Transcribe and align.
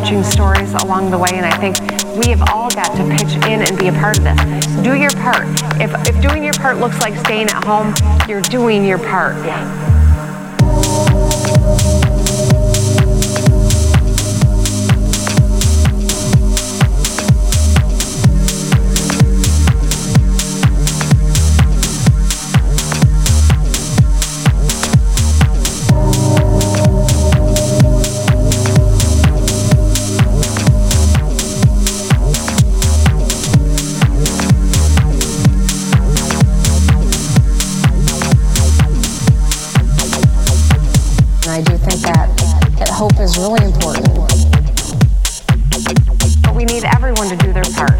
gut 0.00 0.10
wrenching 0.10 0.24
stories 0.24 0.72
along 0.82 1.10
the 1.10 1.18
way, 1.18 1.30
and 1.32 1.46
I 1.46 1.56
think 1.58 1.78
we 2.16 2.30
have 2.30 2.42
all 2.50 2.70
got 2.70 2.94
to 2.96 3.04
pitch 3.16 3.34
in 3.46 3.62
and 3.62 3.78
be 3.78 3.88
a 3.88 3.92
part 3.92 4.18
of 4.18 4.24
this. 4.24 4.66
Do 4.82 4.94
your 4.94 5.10
part. 5.10 5.46
If, 5.80 5.92
if 6.08 6.20
doing 6.22 6.44
your 6.44 6.54
part 6.54 6.78
looks 6.78 6.98
like 7.00 7.16
staying 7.16 7.48
at 7.48 7.64
home, 7.64 7.94
you're 8.28 8.42
doing 8.42 8.84
your 8.84 8.98
part. 8.98 9.36
is 43.30 43.38
really 43.38 43.64
important. 43.64 44.10
But 46.42 46.54
we 46.54 46.64
need 46.64 46.84
everyone 46.84 47.28
to 47.28 47.36
do 47.36 47.52
their 47.52 47.68
part. 47.78 47.94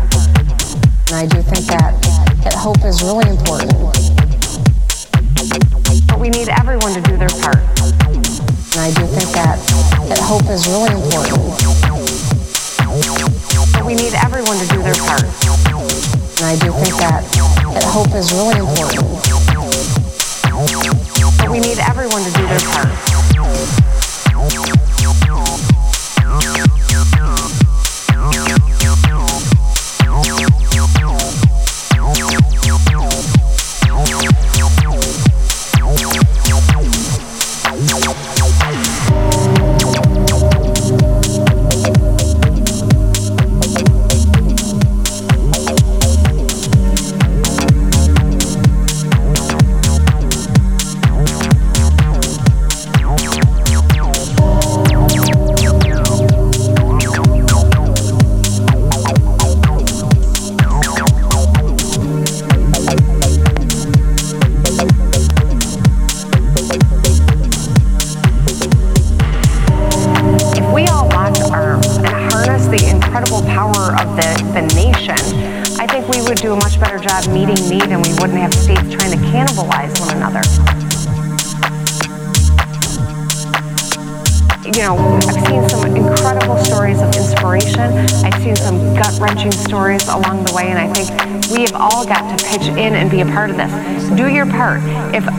And 1.07 1.15
I 1.15 1.27
do 1.27 1.43
think 1.43 1.67
that, 1.67 1.95
that 2.43 2.55
hope 2.55 2.83
is 2.85 3.03
really 3.03 3.29
important. 3.31 3.71
But 6.09 6.19
we 6.19 6.31
need 6.31 6.49
everyone 6.49 6.95
to 6.95 7.03
do 7.03 7.17
their 7.17 7.31
part. 7.43 7.63
And 8.75 8.81
I 8.81 8.91
do 8.91 9.07
think 9.07 9.31
that, 9.39 9.59
that 10.09 10.19
hope 10.19 10.51
is 10.51 10.67
really 10.67 10.91
important. 10.99 11.39
But 13.73 13.85
we 13.87 13.95
need 13.95 14.15
everyone 14.15 14.59
to 14.59 14.67
do 14.67 14.83
their 14.83 14.99
part. 15.07 15.23
And 15.23 16.47
I 16.47 16.57
do 16.59 16.73
think 16.83 16.97
that, 16.99 17.23
that 17.79 17.85
hope 17.87 18.15
is 18.19 18.33
really 18.33 18.59
important. 18.59 19.07
But 21.39 21.51
we 21.51 21.61
need 21.61 21.79
everyone 21.79 22.25
to 22.25 22.33
do 22.33 22.47
their 22.49 22.59
part. 22.75 23.10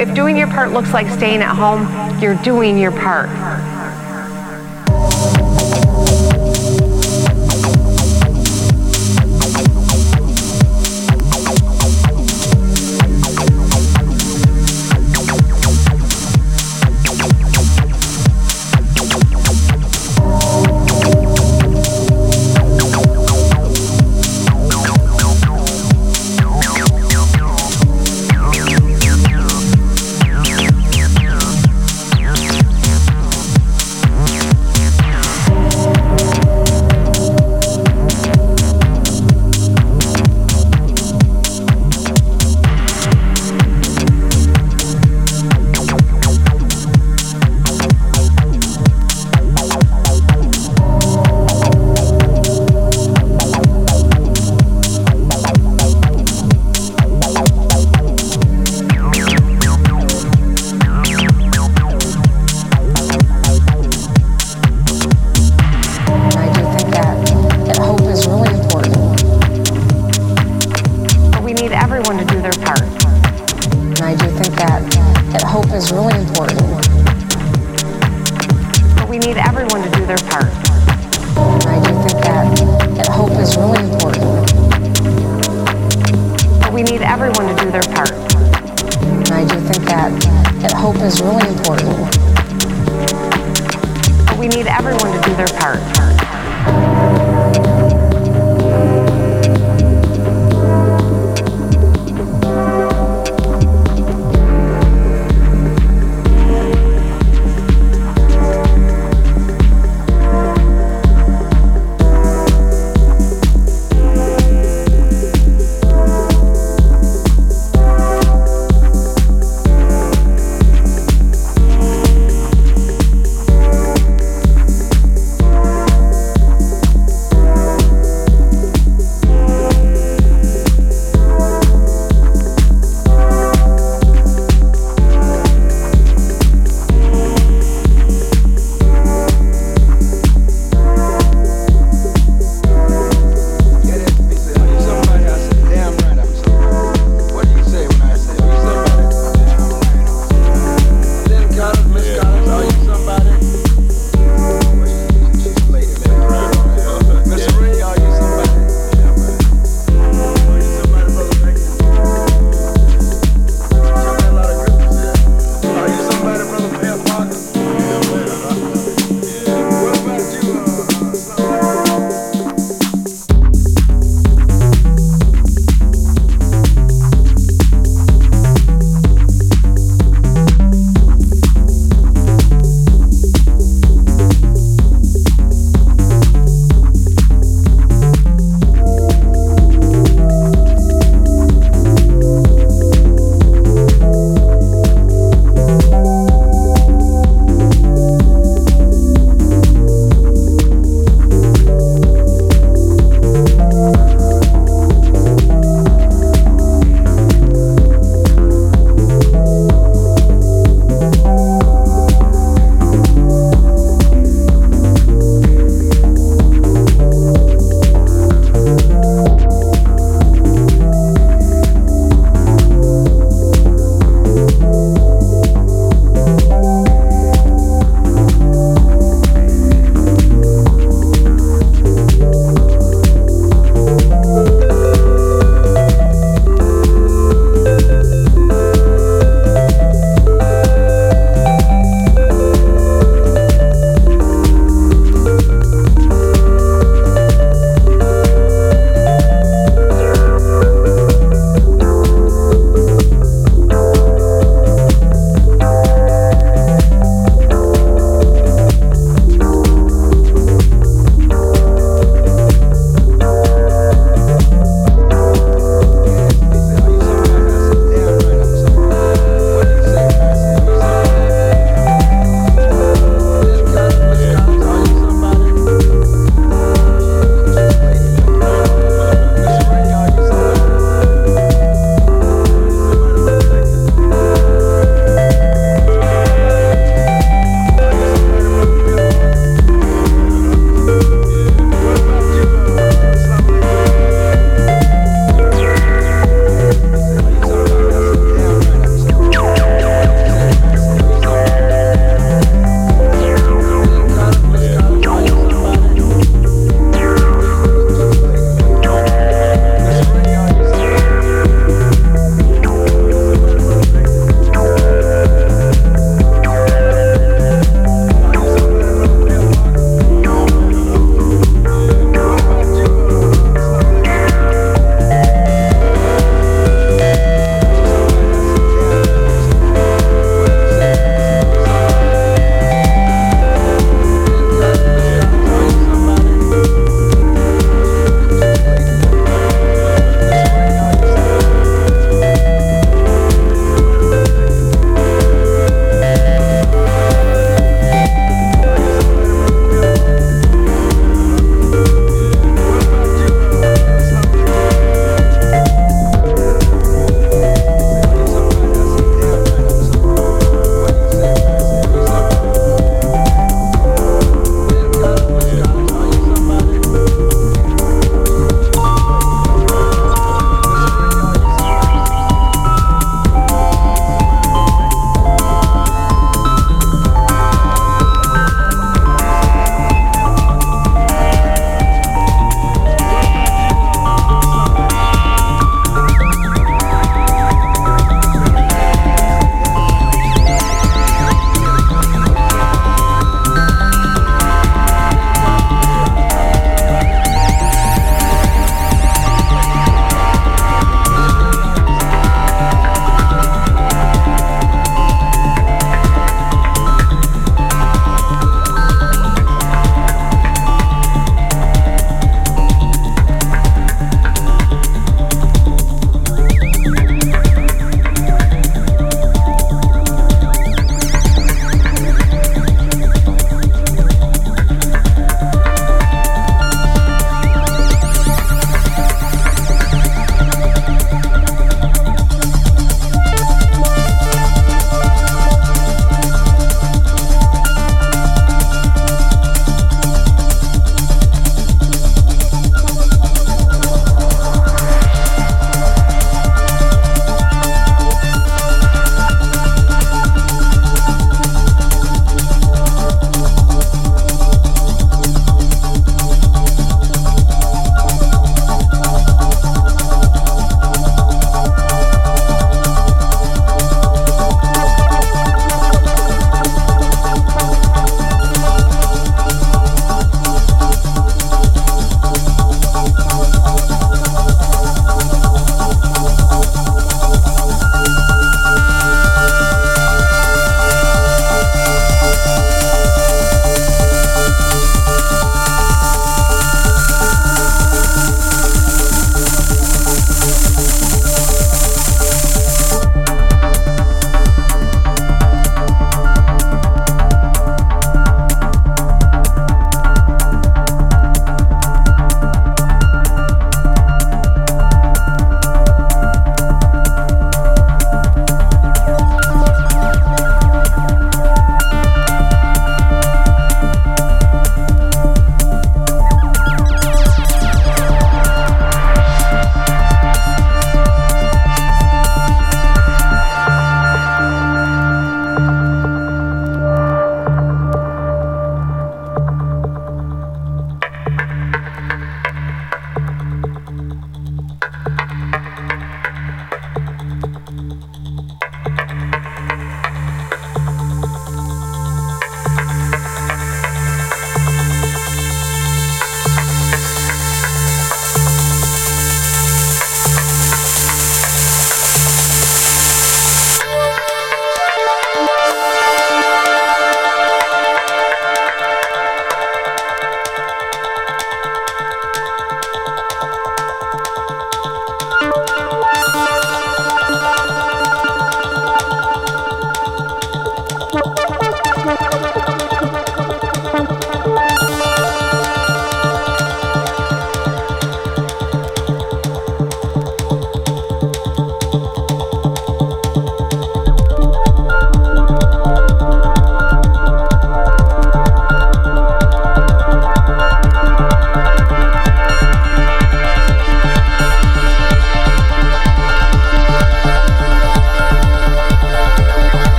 If 0.00 0.14
doing 0.14 0.36
your 0.36 0.46
part 0.46 0.72
looks 0.72 0.92
like 0.92 1.08
staying 1.08 1.42
at 1.42 1.54
home, 1.54 2.20
you're 2.20 2.36
doing 2.36 2.78
your 2.78 2.92
part. 2.92 3.28